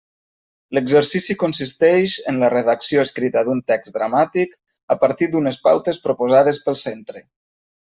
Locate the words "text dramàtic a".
3.73-4.99